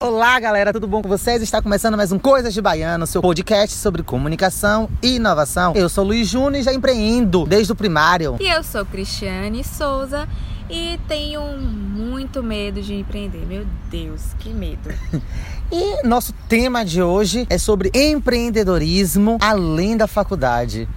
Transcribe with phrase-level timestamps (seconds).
[0.00, 1.42] Olá, galera, tudo bom com vocês?
[1.42, 5.72] Está começando mais um Coisas de Baiano, seu podcast sobre comunicação e inovação.
[5.74, 8.36] Eu sou Luiz Júnior e já empreendo desde o primário.
[8.38, 10.28] E eu sou Cristiane Souza
[10.70, 13.44] e tenho muito medo de empreender.
[13.44, 14.88] Meu Deus, que medo.
[15.72, 20.88] e nosso tema de hoje é sobre empreendedorismo além da faculdade.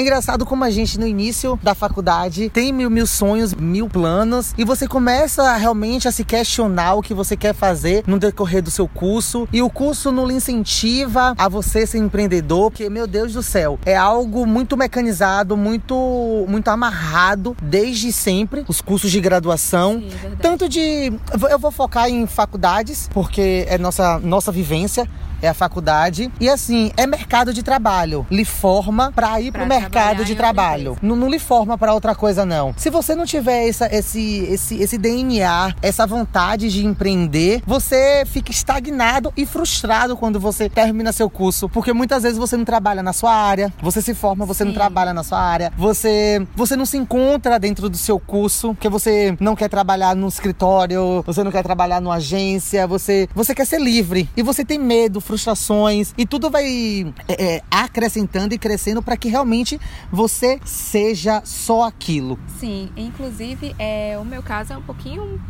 [0.00, 4.54] É engraçado como a gente no início da faculdade tem mil, mil sonhos, mil planos
[4.56, 8.70] e você começa realmente a se questionar o que você quer fazer no decorrer do
[8.70, 13.34] seu curso e o curso não lhe incentiva a você ser empreendedor, porque meu Deus
[13.34, 20.00] do céu, é algo muito mecanizado, muito muito amarrado desde sempre os cursos de graduação,
[20.00, 21.12] Sim, tanto de
[21.50, 25.06] eu vou focar em faculdades porque é nossa nossa vivência
[25.42, 26.30] é a faculdade.
[26.40, 28.26] E assim, é mercado de trabalho.
[28.30, 29.89] Lhe forma para ir para o mercado
[30.24, 30.96] de trabalho.
[31.02, 32.74] Não, não lhe forma para outra coisa, não.
[32.76, 38.50] Se você não tiver essa, esse, esse, esse DNA, essa vontade de empreender, você fica
[38.50, 41.68] estagnado e frustrado quando você termina seu curso.
[41.68, 44.68] Porque muitas vezes você não trabalha na sua área, você se forma, você Sim.
[44.68, 48.88] não trabalha na sua área, você, você não se encontra dentro do seu curso, porque
[48.88, 53.66] você não quer trabalhar no escritório, você não quer trabalhar numa agência, você, você quer
[53.66, 54.28] ser livre.
[54.36, 59.28] E você tem medo, frustrações e tudo vai é, é, acrescentando e crescendo para que
[59.28, 59.69] realmente
[60.10, 62.38] você seja só aquilo.
[62.58, 65.40] Sim, inclusive é, o meu caso é um pouquinho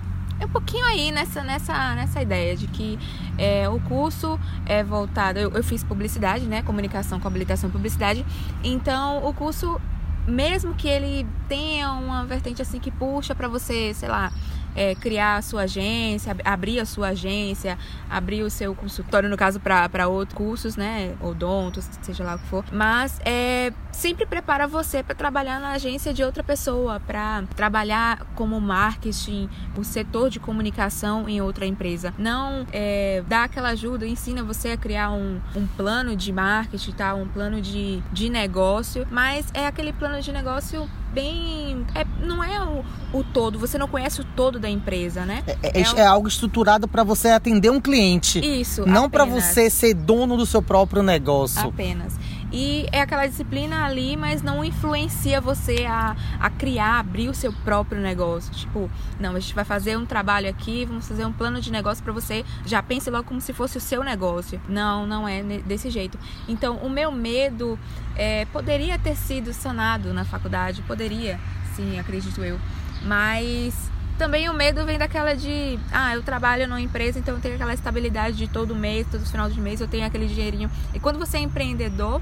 [0.41, 2.99] é um pouquinho aí nessa, nessa, nessa ideia de que
[3.37, 5.39] é, o curso é voltado.
[5.39, 6.63] Eu, eu, fiz publicidade, né?
[6.63, 8.25] Comunicação com habilitação em publicidade.
[8.65, 9.79] Então, o curso,
[10.27, 14.33] mesmo que ele tenha uma vertente assim que puxa para você, sei lá,
[14.75, 19.61] é, criar a sua agência, abrir a sua agência, abrir o seu consultório, no caso,
[19.61, 21.15] para outros cursos, né?
[21.21, 22.65] Odontos, seja lá o que for.
[22.73, 28.59] Mas é, sempre prepara você para trabalhar na agência de outra pessoa, para trabalhar como
[28.59, 32.15] marketing, o setor de comunicação em outra empresa.
[32.17, 37.15] Não é, dá aquela ajuda, ensina você a criar um, um plano de marketing, tá?
[37.15, 41.85] um plano de, de negócio, mas é aquele plano de negócio bem.
[41.95, 45.43] É, não é o, o todo, você não conhece o todo da empresa, né?
[45.47, 48.39] É, é, é, é algo estruturado para você atender um cliente.
[48.41, 48.87] Isso.
[48.87, 51.69] Não para você ser dono do seu próprio negócio.
[51.69, 52.19] Apenas.
[52.53, 57.53] E é aquela disciplina ali, mas não influencia você a, a criar, abrir o seu
[57.53, 58.53] próprio negócio.
[58.53, 62.03] Tipo, não, a gente vai fazer um trabalho aqui, vamos fazer um plano de negócio
[62.03, 62.45] para você.
[62.67, 64.61] Já pense logo como se fosse o seu negócio.
[64.69, 66.19] Não, não é desse jeito.
[66.49, 67.79] Então, o meu medo
[68.17, 71.39] é, poderia ter sido sanado na faculdade, poderia,
[71.77, 72.59] sim, acredito eu.
[73.03, 77.55] Mas também o medo vem daquela de, ah, eu trabalho numa empresa, então eu tenho
[77.55, 80.71] aquela estabilidade de todo mês, todo final de mês eu tenho aquele dinheirinho.
[80.93, 82.21] E quando você é empreendedor,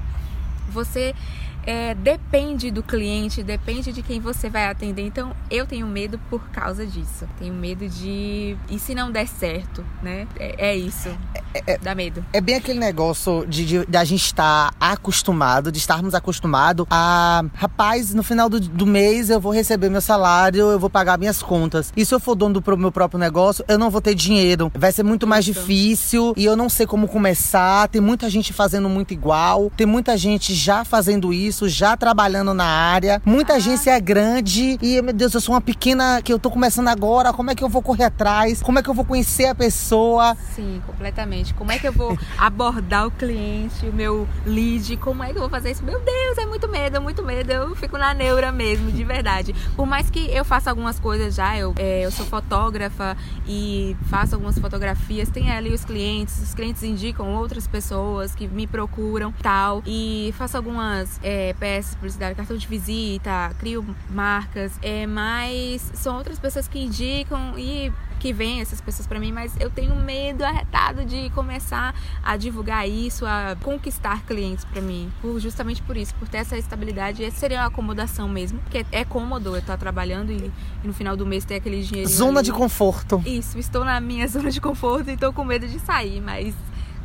[0.69, 1.13] você
[1.69, 5.03] é, depende do cliente, depende de quem você vai atender.
[5.03, 7.27] Então eu tenho medo por causa disso.
[7.37, 8.57] Tenho medo de.
[8.67, 10.27] E se não der certo, né?
[10.39, 11.09] É, é isso.
[11.53, 12.25] É, é, Dá medo.
[12.33, 17.43] É bem aquele negócio de, de, de, a gente estar acostumado, de estarmos acostumados a.
[17.53, 21.43] Rapaz, no final do, do mês eu vou receber meu salário, eu vou pagar minhas
[21.43, 21.93] contas.
[21.95, 24.71] E se eu for dono do meu próprio negócio, eu não vou ter dinheiro.
[24.73, 25.59] Vai ser muito mais isso.
[25.59, 27.87] difícil e eu não sei como começar.
[27.89, 32.65] Tem muita gente fazendo muito igual, tem muita gente já fazendo isso já trabalhando na
[32.65, 33.21] área.
[33.25, 33.55] Muita ah.
[33.57, 37.33] agência é grande e, meu Deus, eu sou uma pequena que eu tô começando agora.
[37.33, 38.61] Como é que eu vou correr atrás?
[38.61, 40.35] Como é que eu vou conhecer a pessoa?
[40.55, 41.53] Sim, completamente.
[41.53, 44.97] Como é que eu vou abordar o cliente, o meu lead?
[44.97, 45.83] Como é que eu vou fazer isso?
[45.83, 47.51] Meu Deus, é muito medo, é muito medo.
[47.51, 49.55] Eu fico na neura mesmo, de verdade.
[49.75, 54.35] Por mais que eu faça algumas coisas já, eu, é, eu sou fotógrafa e faço
[54.35, 59.81] algumas fotografias, tem ali os clientes, os clientes indicam outras pessoas que me procuram tal.
[59.85, 61.19] E faço algumas.
[61.23, 67.57] É, é, publicidade, cartão de visita, crio marcas, é, mas são outras pessoas que indicam
[67.57, 72.35] e que vêm essas pessoas para mim, mas eu tenho medo arretado de começar a
[72.35, 77.23] divulgar isso, a conquistar clientes para mim, por, justamente por isso, por ter essa estabilidade.
[77.23, 80.51] Essa seria uma acomodação mesmo, porque é cômodo eu estar trabalhando e,
[80.83, 82.09] e no final do mês ter aquele dinheiro.
[82.09, 82.45] Zona ali.
[82.45, 83.23] de conforto.
[83.25, 86.53] Isso, estou na minha zona de conforto e estou com medo de sair, mas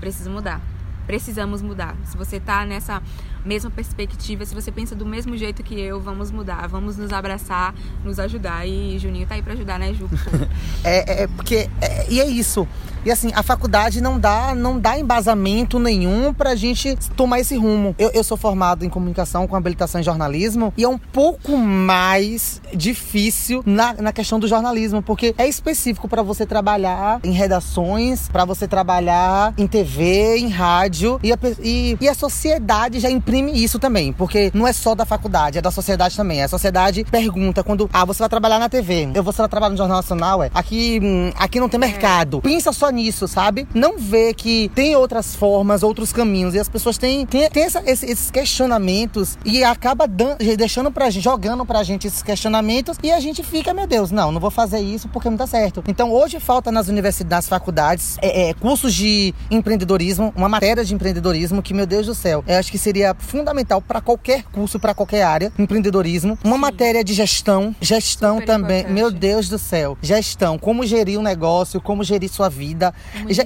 [0.01, 0.61] preciso mudar
[1.07, 1.95] precisamos mudar.
[2.05, 3.03] Se você tá nessa
[3.45, 7.75] mesma perspectiva, se você pensa do mesmo jeito que eu, vamos mudar, vamos nos abraçar,
[8.05, 8.67] nos ajudar.
[8.67, 10.09] E Juninho tá aí para ajudar, né, Ju?
[10.83, 11.69] é, é, porque.
[11.81, 12.67] É, e é isso.
[13.05, 17.95] E assim, a faculdade não dá, não dá embasamento nenhum pra gente tomar esse rumo.
[17.99, 22.63] Eu, eu sou formado em comunicação com habilitação em jornalismo e é um pouco mais
[22.75, 28.47] difícil na, na questão do jornalismo, porque é específico para você trabalhar em redações, para
[28.47, 33.79] você trabalhar em TV, em rádio e a, e, e a sociedade já imprime isso
[33.79, 36.43] também, porque não é só da faculdade, é da sociedade também.
[36.43, 39.99] A sociedade pergunta quando, ah, você vai trabalhar na TV, eu vou trabalhar no Jornal
[39.99, 40.51] Nacional, é.
[40.55, 41.87] Aqui, hum, aqui não tem é.
[41.87, 42.41] mercado.
[42.41, 43.69] Pensa só nisso, sabe?
[43.75, 46.55] Não vê que tem outras formas, outros caminhos.
[46.55, 51.25] E as pessoas têm, têm, têm essa, esses questionamentos e acaba dando, deixando pra gente,
[51.25, 54.81] jogando pra gente esses questionamentos e a gente fica, meu Deus, não, não vou fazer
[54.81, 55.85] isso porque não dá certo.
[55.87, 60.95] Então hoje falta nas universidades, nas faculdades, é, é, cursos de empreendedorismo, uma matéria de
[60.95, 64.95] empreendedorismo que, meu Deus do céu, eu acho que seria fundamental para qualquer curso, para
[64.95, 66.39] qualquer área, empreendedorismo.
[66.45, 66.61] Uma Sim.
[66.61, 68.95] matéria de gestão, gestão Super também, importante.
[68.95, 72.84] meu Deus do céu, gestão, como gerir um negócio, como gerir sua vida.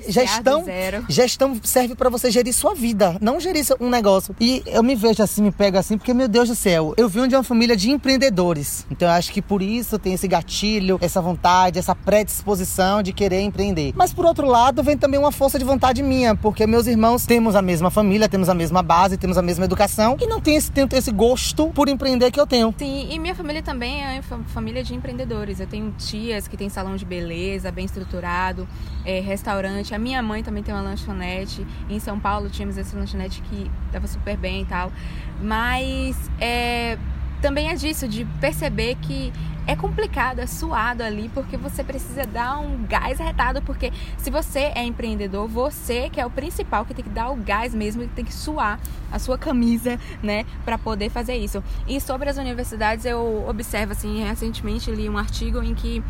[0.08, 0.64] Gestão,
[1.08, 4.35] gestão serve para você gerir sua vida, não gerir um negócio.
[4.40, 7.29] E eu me vejo assim, me pego assim, porque, meu Deus do céu, eu vim
[7.29, 8.87] de uma família de empreendedores.
[8.90, 13.40] Então eu acho que por isso tem esse gatilho, essa vontade, essa predisposição de querer
[13.40, 13.93] empreender.
[13.94, 17.55] Mas por outro lado, vem também uma força de vontade minha, porque meus irmãos temos
[17.55, 20.70] a mesma família, temos a mesma base, temos a mesma educação e não tem esse,
[20.70, 22.75] tem esse gosto por empreender que eu tenho.
[22.79, 25.61] Sim, e minha família também é família de empreendedores.
[25.61, 28.69] Eu tenho tias que têm salão de beleza, bem estruturado,
[29.05, 29.94] é, restaurante.
[29.94, 31.66] A minha mãe também tem uma lanchonete.
[31.88, 34.90] Em São Paulo tínhamos essa lanchonete que dava super bem e tal.
[35.40, 36.98] Mas é,
[37.40, 39.32] também é disso, de perceber que
[39.69, 44.72] é complicado, é suado ali, porque você precisa dar um gás retado, porque se você
[44.75, 48.14] é empreendedor, você que é o principal, que tem que dar o gás mesmo, que
[48.14, 48.80] tem que suar
[49.12, 51.62] a sua camisa, né, para poder fazer isso.
[51.86, 56.02] E sobre as universidades, eu observo, assim, recentemente li um artigo em que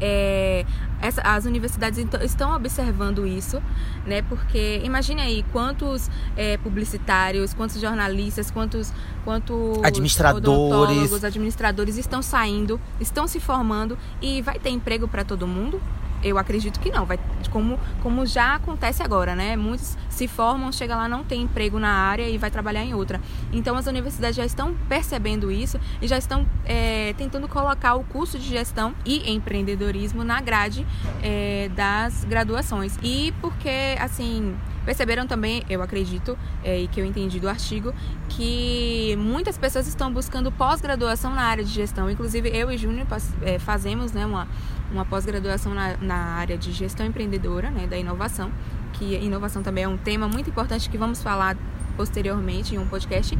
[0.00, 0.64] é,
[1.00, 3.62] essa, as universidades estão observando isso,
[4.06, 4.22] né?
[4.22, 8.92] Porque imagine aí quantos é, publicitários, quantos jornalistas, quantos,
[9.24, 15.80] quantos administradores, administradores estão saindo, estão se formando e vai ter emprego para todo mundo?
[16.26, 17.18] Eu acredito que não, vai
[17.50, 19.56] como, como já acontece agora, né?
[19.56, 23.20] Muitos se formam, chega lá, não tem emprego na área e vai trabalhar em outra.
[23.52, 28.38] Então as universidades já estão percebendo isso e já estão é, tentando colocar o curso
[28.38, 30.86] de gestão e empreendedorismo na grade
[31.22, 32.98] é, das graduações.
[33.02, 34.54] E porque, assim,
[34.86, 37.92] Perceberam também, eu acredito, é, e que eu entendi do artigo,
[38.28, 42.08] que muitas pessoas estão buscando pós-graduação na área de gestão.
[42.08, 43.04] Inclusive, eu e Júnior
[43.42, 44.46] é, fazemos né, uma,
[44.90, 48.50] uma pós-graduação na, na área de gestão empreendedora, né, da inovação,
[48.92, 51.56] que inovação também é um tema muito importante que vamos falar
[51.96, 53.38] posteriormente em um podcast.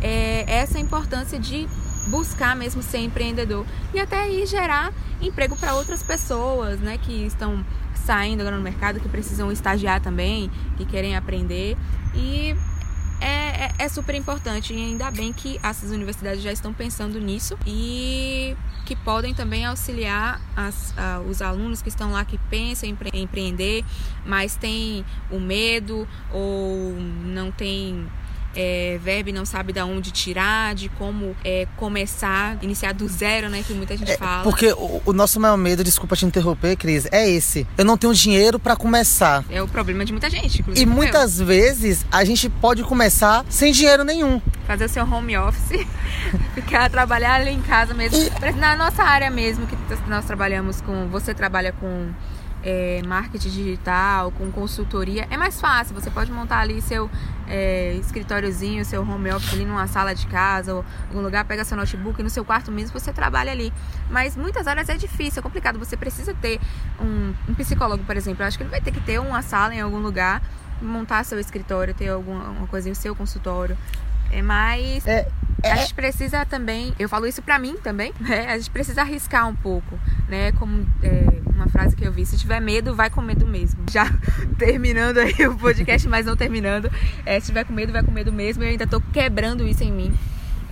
[0.00, 1.66] É, essa importância de
[2.08, 7.64] buscar mesmo ser empreendedor e até aí gerar emprego para outras pessoas, né, que estão
[7.94, 11.76] saindo agora no mercado, que precisam estagiar também, que querem aprender.
[12.14, 12.54] E
[13.56, 18.56] é, é, super importante e ainda bem que essas universidades já estão pensando nisso e
[18.84, 20.94] que podem também auxiliar as,
[21.28, 23.84] os alunos que estão lá que pensam em empreender,
[24.24, 26.94] mas tem o medo ou
[27.24, 28.06] não tem
[28.56, 33.62] é, verbo não sabe de onde tirar, de como é, começar, iniciar do zero, né?
[33.66, 34.42] Que muita gente é, fala.
[34.42, 37.66] Porque o, o, nosso maior medo, desculpa te interromper, Cris, é esse.
[37.76, 39.44] Eu não tenho dinheiro para começar.
[39.50, 40.82] É o problema de muita gente, inclusive.
[40.82, 41.46] E muitas eu.
[41.46, 44.40] vezes a gente pode começar sem dinheiro nenhum.
[44.66, 45.86] Fazer o seu home office,
[46.54, 48.18] ficar trabalhar ali em casa mesmo.
[48.18, 48.52] E...
[48.56, 49.76] Na nossa área mesmo, que
[50.08, 51.08] nós trabalhamos com.
[51.08, 52.10] Você trabalha com
[52.66, 55.94] é, marketing digital, com consultoria, é mais fácil.
[55.94, 57.08] Você pode montar ali seu
[57.46, 61.76] é, escritóriozinho, seu home office ali numa sala de casa ou algum lugar, pega seu
[61.76, 63.72] notebook e no seu quarto mesmo você trabalha ali.
[64.10, 65.78] Mas muitas áreas é difícil, é complicado.
[65.78, 66.58] Você precisa ter
[67.00, 68.42] um, um psicólogo, por exemplo.
[68.42, 70.42] Eu acho que ele vai ter que ter uma sala em algum lugar,
[70.82, 73.78] montar seu escritório, ter alguma coisa em seu consultório.
[74.32, 75.06] É mais.
[75.06, 75.28] É,
[75.62, 75.72] é...
[75.72, 78.48] A gente precisa também, eu falo isso pra mim também, né?
[78.48, 80.50] A gente precisa arriscar um pouco, né?
[80.52, 83.80] Como é, uma frase que eu vi, se tiver medo, vai com medo mesmo.
[83.90, 84.06] Já
[84.58, 86.90] terminando aí o podcast, mas não terminando.
[87.24, 88.62] É, se tiver com medo, vai com medo mesmo.
[88.62, 90.14] Eu ainda tô quebrando isso em mim.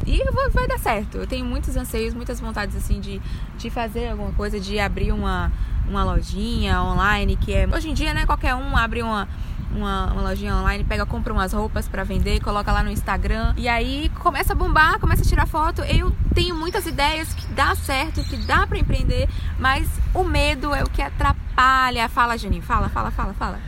[0.06, 1.18] E vou, vai dar certo.
[1.18, 3.20] Eu tenho muitos anseios, muitas vontades assim de,
[3.56, 5.50] de fazer alguma coisa, de abrir uma,
[5.88, 7.66] uma lojinha online, que é.
[7.66, 9.28] Hoje em dia, né, qualquer um abre uma
[9.74, 13.68] uma, uma lojinha online, pega, compra umas roupas para vender, coloca lá no Instagram e
[13.68, 15.82] aí começa a bombar, começa a tirar foto.
[15.82, 20.82] Eu tenho muitas ideias que dá certo, que dá para empreender, mas o medo é
[20.82, 22.08] o que atrapalha.
[22.08, 23.60] Fala, Juninho, fala, fala, fala, fala.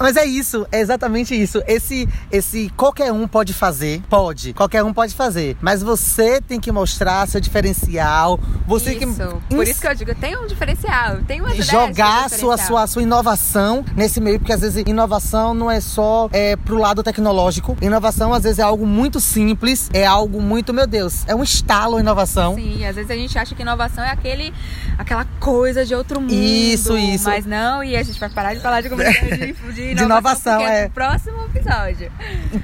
[0.00, 1.62] Mas é isso, é exatamente isso.
[1.66, 5.58] Esse, esse qualquer um pode fazer, pode, qualquer um pode fazer.
[5.60, 8.40] Mas você tem que mostrar seu diferencial.
[8.66, 9.00] Você isso.
[9.00, 12.86] que Por isso que eu digo, tem um diferencial, tem uma jogar a sua, sua,
[12.86, 17.76] sua inovação nesse meio, porque às vezes inovação não é só é, pro lado tecnológico.
[17.82, 22.00] Inovação às vezes é algo muito simples, é algo muito, meu Deus, é um estalo
[22.00, 22.54] inovação.
[22.54, 24.54] Sim, às vezes a gente acha que inovação é aquele,
[24.96, 26.32] aquela coisa de outro mundo.
[26.32, 27.28] Isso, isso.
[27.28, 30.60] Mas não, e a gente vai parar de falar de, de, de, de inovação.
[30.60, 32.10] é próximo episódio.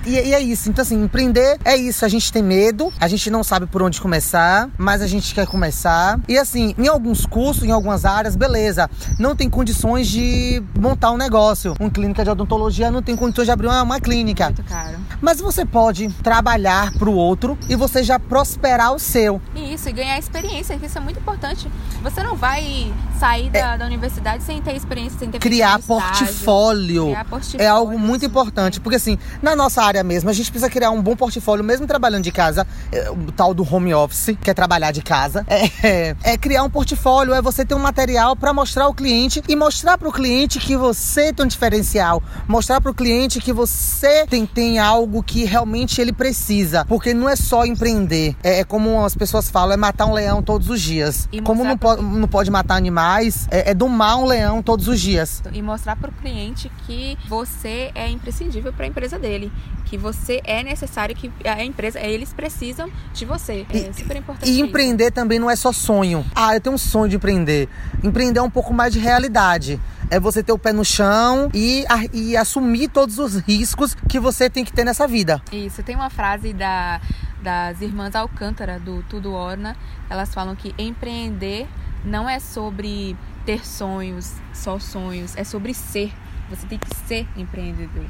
[0.04, 0.68] E, e, é isso.
[0.68, 2.04] Então, assim, empreender é isso.
[2.04, 5.46] A gente tem medo, a gente não sabe por onde começar, mas a gente quer
[5.46, 6.18] começar.
[6.28, 8.88] E assim, em alguns cursos, em algumas áreas, beleza.
[9.18, 11.74] Não tem condições de montar um negócio.
[11.78, 14.46] Uma clínica de odontologia não tem condições de abrir uma, uma clínica.
[14.46, 14.96] Muito caro.
[15.20, 19.40] Mas você pode trabalhar para o outro e você já prosperar o seu.
[19.54, 21.70] Isso, e ganhar experiência, que isso é muito importante.
[22.02, 27.06] Você não vai sair da, é, da universidade sem ter experiência, sem ter criar portfólio.
[27.06, 27.64] criar portfólio.
[27.64, 31.02] É algo muito importante, porque assim, na nossa área mesmo, a gente precisa criar um
[31.02, 34.90] bom portfólio, mesmo trabalhando de casa, é, o tal do home office, que é trabalhar
[34.90, 35.44] de casa.
[35.48, 39.42] É, é, é criar um portfólio, é você ter um material para mostrar ao cliente
[39.48, 43.52] e mostrar para o cliente que você tem um diferencial, mostrar para o cliente que
[43.52, 48.64] você tem, tem algo que realmente ele precisa, porque não é só empreender, é, é
[48.64, 51.28] como as pessoas falam, é matar um leão todos os dias.
[51.32, 52.02] E como não, pro...
[52.02, 55.42] não pode matar animais, é, é domar um leão todos os dias.
[55.52, 59.50] E mostrar para o cliente que você é imprescindível para a empresa dele,
[59.84, 63.66] que você é necessário, que a empresa, eles precisam de você.
[63.72, 64.50] É e, super importante.
[64.50, 65.12] E empreender isso.
[65.12, 66.24] também não é só sonho.
[66.34, 67.68] Ah, eu tenho um sonho de empreender.
[68.02, 69.80] Empreender é um pouco mais de realidade
[70.10, 74.48] é você ter o pé no chão e, e assumir todos os riscos que você
[74.48, 75.42] tem que ter nessa vida.
[75.52, 77.00] Isso, tem uma frase da,
[77.42, 79.76] das irmãs Alcântara, do Tudo Orna,
[80.08, 81.66] elas falam que empreender
[82.04, 86.12] não é sobre ter sonhos, só sonhos, é sobre ser.
[86.48, 88.06] Você tem que ser empreendedor.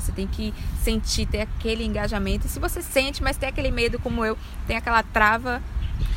[0.00, 2.46] Você tem que sentir, ter aquele engajamento.
[2.46, 5.62] E se você sente, mas tem aquele medo como eu, tem aquela trava,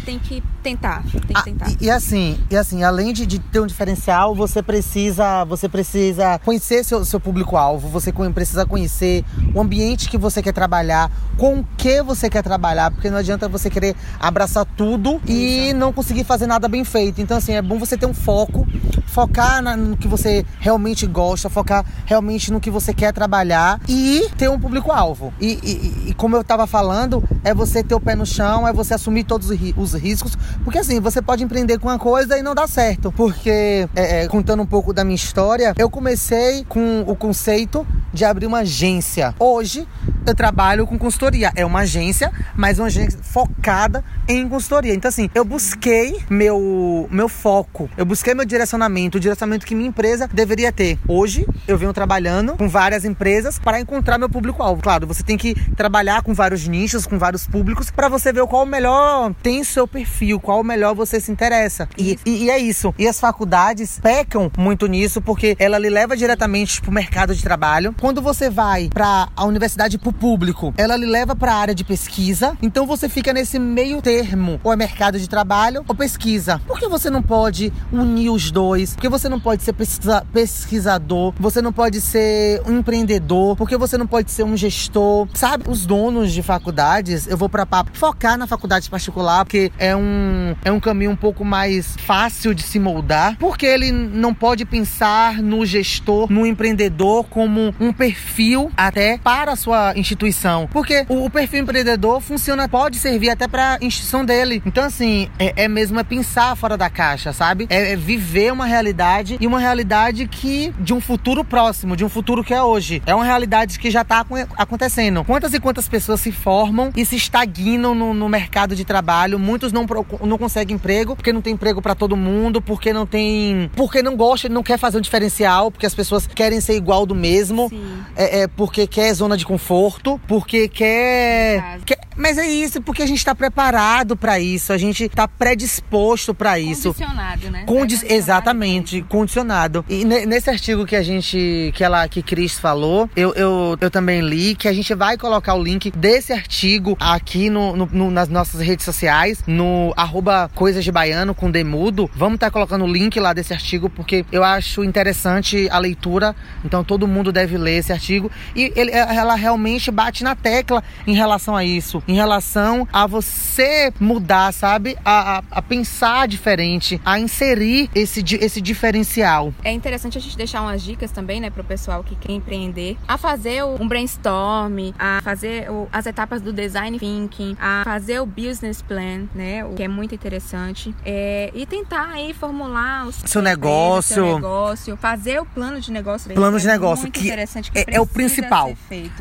[0.05, 1.69] tem que tentar, tem que ah, tentar.
[1.69, 6.39] E, e, assim, e assim, além de, de, ter um diferencial, você precisa, você precisa
[6.39, 11.67] conhecer seu, seu público-alvo, você precisa conhecer o ambiente que você quer trabalhar, com o
[11.77, 16.47] que você quer trabalhar, porque não adianta você querer abraçar tudo e não conseguir fazer
[16.47, 17.21] nada bem feito.
[17.21, 18.65] Então, assim, é bom você ter um foco,
[19.07, 24.29] focar na, no que você realmente gosta, focar realmente no que você quer trabalhar e
[24.37, 25.33] ter um público-alvo.
[25.39, 28.73] E, e, e, como eu estava falando, é você ter o pé no chão, é
[28.73, 32.55] você assumir todos os riscos, porque assim, você pode empreender com uma coisa e não
[32.55, 33.11] dá certo.
[33.11, 38.23] Porque, é, é, contando um pouco da minha história, eu comecei com o conceito de
[38.23, 39.33] abrir uma agência.
[39.39, 39.87] Hoje,
[40.25, 41.51] eu trabalho com consultoria.
[41.55, 44.93] É uma agência, mas uma agência focada em consultoria.
[44.93, 49.89] Então, assim, eu busquei meu, meu foco, eu busquei meu direcionamento, o direcionamento que minha
[49.89, 50.99] empresa deveria ter.
[51.07, 54.81] Hoje, eu venho trabalhando com várias empresas para encontrar meu público-alvo.
[54.81, 58.63] Claro, você tem que trabalhar com vários nichos, com vários públicos, para você ver qual
[58.63, 61.87] o melhor tem seu perfil, qual melhor você se interessa.
[61.97, 62.93] E, e, e, é isso.
[62.99, 67.41] E as faculdades pecam muito nisso, porque ela lhe leva diretamente para o mercado de
[67.41, 67.95] trabalho.
[67.99, 72.57] Quando você vai para a universidade público, ela lhe leva para a área de pesquisa.
[72.61, 76.61] Então você fica nesse meio termo, ou é mercado de trabalho ou pesquisa.
[76.67, 78.93] Por que você não pode unir os dois?
[78.95, 81.33] Por que você não pode ser pesquisa, pesquisador?
[81.39, 83.55] Você não pode ser um empreendedor?
[83.55, 85.27] Por que você não pode ser um gestor?
[85.33, 89.95] Sabe, os donos de faculdades, eu vou para papo focar na faculdade particular, porque é
[89.95, 90.32] um
[90.63, 95.41] é um caminho um pouco mais fácil de se moldar, porque ele não pode pensar
[95.41, 100.67] no gestor, no empreendedor como um perfil até para a sua instituição.
[100.71, 104.61] Porque o, o perfil empreendedor funciona, pode servir até para a instituição dele.
[104.65, 107.67] Então, assim, é, é, mesmo é pensar fora da caixa, sabe?
[107.69, 112.09] É, é, viver uma realidade e uma realidade que de um futuro próximo, de um
[112.09, 113.01] futuro que é hoje.
[113.05, 114.25] É uma realidade que já está
[114.57, 115.23] acontecendo.
[115.23, 119.39] Quantas e quantas pessoas se formam e se estagnam no, no mercado de trabalho?
[119.39, 119.85] Muitos não,
[120.25, 123.69] não conseguem emprego porque não tem emprego para todo mundo, porque não tem.
[123.75, 127.15] Porque não gosta, não quer fazer um diferencial, porque as pessoas querem ser igual do
[127.15, 127.71] mesmo.
[128.15, 133.05] É, é, porque quer zona de conforto, porque quer, quer mas é isso, porque a
[133.05, 136.93] gente está preparado para isso, a gente está predisposto para isso.
[136.93, 137.63] Condicionado, né?
[137.65, 139.85] Condi é exatamente, condicionado.
[139.89, 144.21] E nesse artigo que a gente, que ela, que Cris falou, eu, eu, eu também
[144.21, 148.29] li que a gente vai colocar o link desse artigo aqui no, no, no nas
[148.29, 152.07] nossas redes sociais, no arroba Coisas de Baiano com Demudo.
[152.13, 156.35] Vamos estar tá colocando o link lá desse artigo, porque eu acho interessante a leitura,
[156.63, 161.15] então todo mundo deve ler esse artigo e ele, ela realmente bate na tecla em
[161.15, 164.95] relação a isso, em relação a você mudar, sabe?
[165.03, 169.51] A, a, a pensar diferente, a inserir esse, esse diferencial.
[169.63, 173.17] É interessante a gente deixar umas dicas também, né, pro pessoal que quer empreender, a
[173.17, 179.23] fazer um brainstorm, a fazer as etapas do design thinking, a fazer o business plan,
[179.33, 184.35] né, o que é muito interessante, é, e tentar aí formular o seu negócio, seu
[184.35, 186.33] negócio, fazer o plano de negócio.
[186.33, 188.73] Plano de é negócio que, que é, é o principal.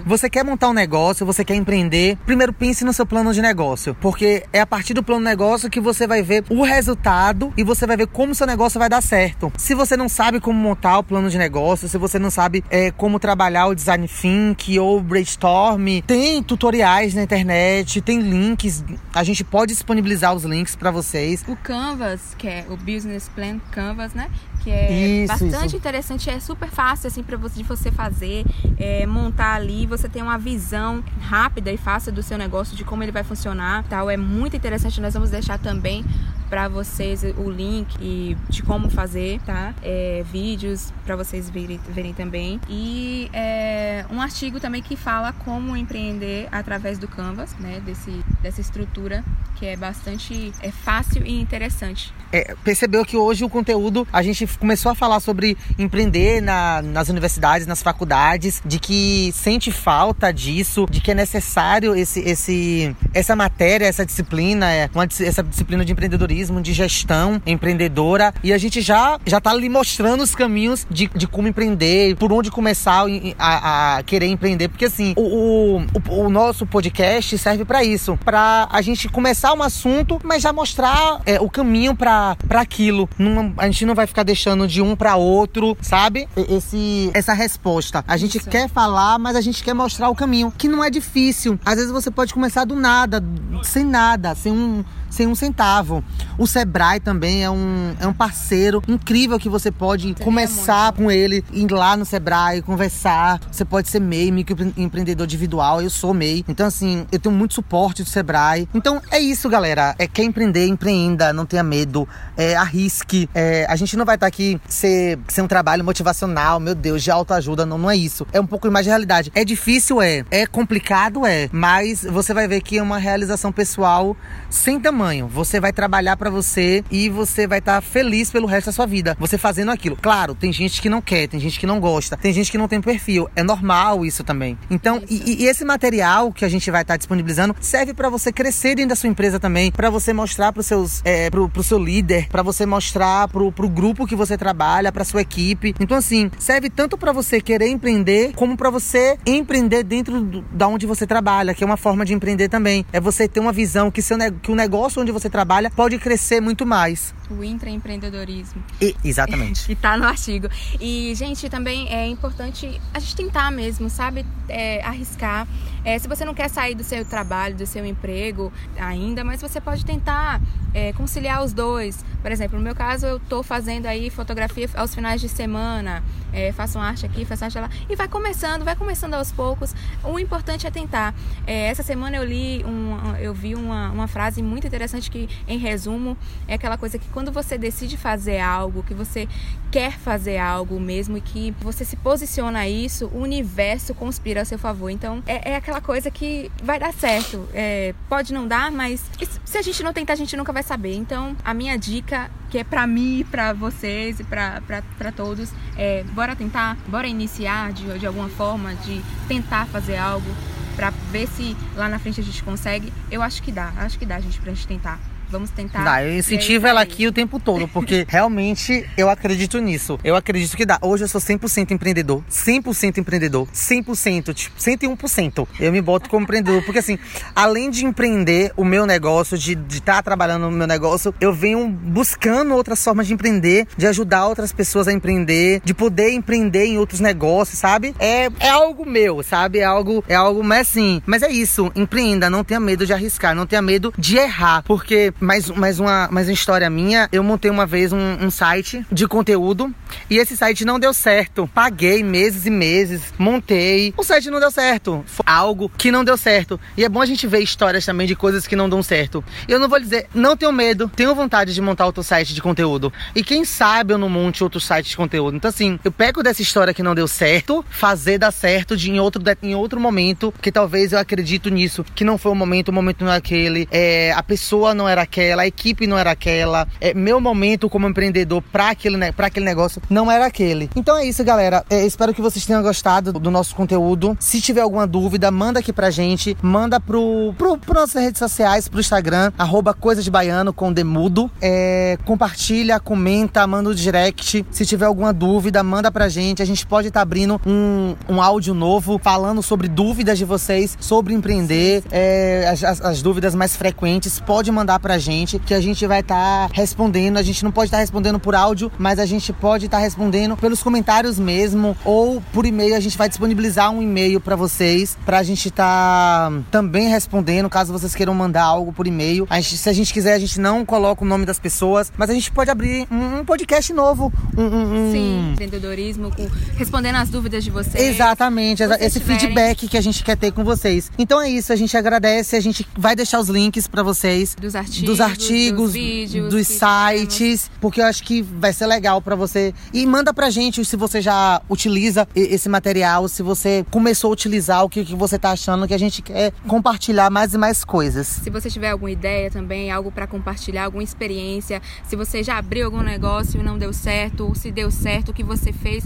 [0.05, 3.95] Você quer montar um negócio, você quer empreender, primeiro pense no seu plano de negócio,
[4.01, 7.63] porque é a partir do plano de negócio que você vai ver o resultado e
[7.63, 9.53] você vai ver como seu negócio vai dar certo.
[9.57, 12.91] Se você não sabe como montar o plano de negócio, se você não sabe é,
[12.91, 19.45] como trabalhar o design think ou brainstorm, tem tutoriais na internet, tem links, a gente
[19.45, 21.45] pode disponibilizar os links para vocês.
[21.47, 24.31] O Canvas, que é o Business Plan Canvas, né?
[24.63, 25.77] que é isso, bastante isso.
[25.77, 28.45] interessante, é super fácil assim para você de você fazer,
[28.79, 33.03] é, montar ali, você tem uma visão rápida e fácil do seu negócio de como
[33.03, 34.09] ele vai funcionar, tal.
[34.09, 35.01] É muito interessante.
[35.01, 36.05] Nós vamos deixar também
[36.49, 39.75] para vocês o link e de como fazer, tá?
[39.83, 42.61] É, vídeos para vocês verem, verem, também.
[42.69, 47.81] E é, um artigo também que fala como empreender através do Canvas, né?
[47.85, 49.25] Desse, dessa estrutura
[49.63, 52.13] que é bastante é fácil e interessante.
[52.33, 57.09] É, percebeu que hoje o conteúdo a gente começou a falar sobre empreender na, nas
[57.11, 63.37] universidades, nas faculdades, de que sente falta disso, de que é necessário esse, esse, essa
[63.37, 68.35] matéria, essa disciplina, é, uma, essa disciplina de empreendedorismo, de gestão empreendedora.
[68.43, 72.33] E a gente já, já tá ali mostrando os caminhos de, de como empreender, por
[72.33, 73.05] onde começar
[73.39, 74.69] a, a querer empreender.
[74.69, 79.63] Porque assim, o, o, o nosso podcast serve para isso, para a gente começar um
[79.63, 83.09] assunto, mas já mostrar é, o caminho para aquilo.
[83.19, 86.29] Não, a gente não vai ficar deixando de um para outro, sabe?
[86.37, 88.05] Esse, essa resposta.
[88.07, 88.49] A gente isso.
[88.49, 91.59] quer falar, mas a gente quer mostrar o caminho, que não é difícil.
[91.65, 93.23] Às vezes você pode começar do nada,
[93.63, 96.03] sem nada, sem um sem um centavo.
[96.39, 100.97] O Sebrae também é um, é um parceiro incrível que você pode Seria começar muito.
[100.97, 103.39] com ele, ir lá no Sebrae, conversar.
[103.51, 105.83] Você pode ser MEI, microempreendedor individual.
[105.83, 106.45] Eu sou MEI.
[106.49, 108.67] Então, assim, eu tenho muito suporte do Sebrae.
[108.75, 109.95] Então, é isso, galera.
[109.99, 113.29] É quer empreender, empreenda, não tenha medo, é, arrisque.
[113.35, 117.11] É, a gente não vai estar aqui ser, ser um trabalho motivacional, meu Deus, de
[117.11, 117.67] autoajuda.
[117.67, 118.27] Não, não é isso.
[118.33, 119.31] É um pouco mais de realidade.
[119.35, 120.25] É difícil, é.
[120.31, 121.49] É complicado, é.
[121.53, 124.17] Mas você vai ver que é uma realização pessoal
[124.49, 125.27] sem tamanho tamanho.
[125.27, 128.87] Você vai trabalhar para você e você vai estar tá feliz pelo resto da sua
[128.87, 129.17] vida.
[129.19, 129.97] Você fazendo aquilo.
[129.97, 132.69] Claro, tem gente que não quer, tem gente que não gosta, tem gente que não
[132.69, 133.29] tem perfil.
[133.35, 134.59] É normal isso também.
[134.71, 138.31] Então, e, e, esse material que a gente vai estar tá disponibilizando serve para você
[138.31, 141.79] crescer dentro da sua empresa também, para você mostrar para seus, é, pro, pro seu
[141.79, 145.75] líder, para você mostrar pro, pro grupo que você trabalha, para sua equipe.
[145.81, 150.69] Então, assim, serve tanto para você querer empreender, como para você empreender dentro do, da
[150.69, 152.85] onde você trabalha, que é uma forma de empreender também.
[152.93, 156.41] É você ter uma visão que, seu, que o negócio onde você trabalha pode crescer
[156.41, 157.15] muito mais.
[157.39, 158.63] O intraempreendedorismo.
[158.81, 159.67] E, exatamente.
[159.67, 160.49] que tá no artigo.
[160.81, 164.25] E, gente, também é importante a gente tentar mesmo, sabe?
[164.49, 165.47] É, arriscar.
[165.85, 169.61] É, se você não quer sair do seu trabalho, do seu emprego ainda, mas você
[169.61, 170.41] pode tentar
[170.75, 172.05] é, conciliar os dois.
[172.21, 176.53] Por exemplo, no meu caso, eu estou fazendo aí fotografia aos finais de semana, é,
[176.53, 179.75] faço arte aqui, faço arte lá, e vai começando, vai começando aos poucos.
[180.05, 181.15] O importante é tentar.
[181.47, 185.59] É, essa semana eu li, um, eu vi uma, uma frase muito interessante que, em
[185.59, 186.17] resumo,
[186.47, 189.29] é aquela coisa que quando você decide fazer algo, que você
[189.71, 194.45] quer fazer algo mesmo e que você se posiciona a isso, o universo conspira a
[194.45, 194.91] seu favor.
[194.91, 197.49] Então, é, é aquela coisa que vai dar certo.
[197.55, 199.03] É, pode não dar, mas
[199.45, 200.95] se a gente não tentar, a gente nunca vai saber.
[200.95, 206.37] Então, a minha dica, que é para mim, para vocês e para todos, é bora
[206.37, 210.31] tentar, bora iniciar de, de alguma forma, de tentar fazer algo
[210.77, 212.93] para ver se lá na frente a gente consegue.
[213.11, 215.12] Eu acho que dá, acho que dá, gente, pra gente tentar.
[215.33, 215.83] Vamos tentar.
[215.83, 219.99] Dá, eu incentivo ela aqui o tempo todo, porque realmente eu acredito nisso.
[220.05, 220.79] Eu acredito que dá.
[220.83, 222.23] Hoje eu sou 100% empreendedor.
[222.31, 223.49] 100% empreendedor.
[223.49, 225.49] 100%, tipo, 101%.
[225.59, 226.63] Eu me boto como empreendedor.
[226.65, 226.99] Porque assim,
[227.35, 231.67] além de empreender o meu negócio, de estar tá trabalhando no meu negócio, eu venho
[231.67, 236.77] buscando outras formas de empreender, de ajudar outras pessoas a empreender, de poder empreender em
[236.77, 237.95] outros negócios, sabe?
[237.99, 239.61] É, é algo meu, sabe?
[239.61, 241.73] É algo, é algo, mas assim, mas é isso.
[241.75, 246.09] Empreenda, não tenha medo de arriscar, não tenha medo de errar, porque mais, mais, uma,
[246.11, 247.09] mais uma história minha.
[247.13, 249.73] Eu montei uma vez um, um site de conteúdo
[250.11, 251.49] e esse site não deu certo.
[251.55, 253.95] Paguei meses e meses, montei.
[253.97, 255.05] O site não deu certo.
[255.07, 256.59] Foi algo que não deu certo.
[256.77, 259.25] E é bom a gente ver histórias também de coisas que não dão certo.
[259.47, 262.93] Eu não vou dizer, não tenho medo, tenho vontade de montar outro site de conteúdo.
[263.15, 265.37] E quem sabe eu não monte outro site de conteúdo.
[265.37, 268.99] Então, assim, eu pego dessa história que não deu certo, fazer dar certo de em
[268.99, 272.73] outro, em outro momento, que talvez eu acredito nisso, que não foi o momento, o
[272.73, 276.67] momento não é aquele, é, a pessoa não era aquela, a equipe não era aquela,
[276.81, 280.71] é, meu momento como empreendedor para aquele, pra aquele negócio não era aquele.
[280.75, 281.65] Então é isso, galera.
[281.69, 284.17] É, espero que vocês tenham gostado do nosso conteúdo.
[284.19, 288.69] Se tiver alguma dúvida, manda aqui pra gente, manda pro, pro, pro nossas redes sociais,
[288.69, 291.31] pro Instagram, arroba Coisa de Baiano com Demudo.
[291.41, 294.45] É, compartilha, comenta, manda o direct.
[294.51, 296.43] Se tiver alguma dúvida, manda pra gente.
[296.43, 300.77] A gente pode estar tá abrindo um, um áudio novo falando sobre dúvidas de vocês
[300.81, 304.21] sobre empreender, é, as, as, as, dúvidas mais frequentes.
[304.21, 305.02] Pode mandar pra gente
[305.45, 307.17] que a gente vai estar tá respondendo.
[307.17, 309.83] A gente não pode estar tá respondendo por áudio, mas a gente pode estar tá
[309.83, 312.75] respondendo pelos comentários mesmo ou por e-mail.
[312.75, 317.73] A gente vai disponibilizar um e-mail para vocês pra gente estar tá também respondendo caso
[317.73, 319.27] vocês queiram mandar algo por e-mail.
[319.29, 322.11] A gente, se a gente quiser, a gente não coloca o nome das pessoas, mas
[322.11, 324.13] a gente pode abrir um, um podcast novo.
[324.37, 327.95] Um, um, Sim, empreendedorismo, com, respondendo as dúvidas de vocês.
[327.95, 329.21] Exatamente, vocês esse tiverem...
[329.21, 330.91] feedback que a gente quer ter com vocês.
[330.99, 334.55] Então é isso, a gente agradece, a gente vai deixar os links para vocês dos
[334.55, 339.17] artigos, dos artigos, dos, vídeos, dos sites, porque eu acho que vai ser legal para
[339.17, 339.55] você.
[339.73, 344.65] E manda pra gente se você já utiliza esse material, se você começou a utilizar,
[344.65, 348.07] o que, que você tá achando, que a gente quer compartilhar mais e mais coisas.
[348.07, 352.67] Se você tiver alguma ideia também, algo para compartilhar, alguma experiência, se você já abriu
[352.67, 355.85] algum negócio e não deu certo, ou se deu certo, o que você fez,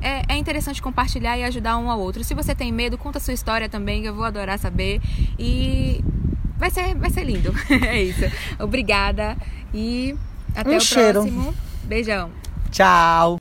[0.00, 2.22] é, é interessante compartilhar e ajudar um ao outro.
[2.22, 5.00] Se você tem medo, conta a sua história também, que eu vou adorar saber.
[5.38, 6.04] E
[6.58, 7.54] vai ser, vai ser lindo.
[7.86, 8.24] é isso.
[8.58, 9.36] Obrigada
[9.72, 10.14] e
[10.54, 11.20] até um o cheiro.
[11.22, 11.54] próximo.
[11.84, 12.30] Beijão.
[12.70, 13.40] Tchau.